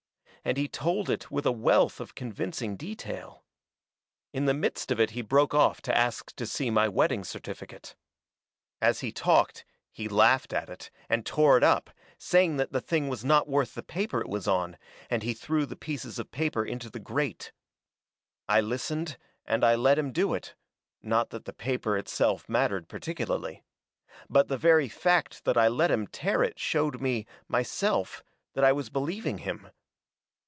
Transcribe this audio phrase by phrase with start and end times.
[0.43, 3.43] And he told it with a wealth of convincing detail.
[4.33, 7.95] In the midst of it he broke off to ask to see my wedding certificate.
[8.81, 13.07] As he talked, he laughed at it, and tore it up, saying that the thing
[13.07, 14.79] was not worth the paper it was on,
[15.11, 17.51] and he threw the pieces of paper into the grate.
[18.49, 20.55] I listened, and I let him do it
[21.03, 23.63] not that the paper itself mattered particularly.
[24.27, 28.23] But the very fact that I let him tear it showed me, myself,
[28.55, 29.69] that I was believing him.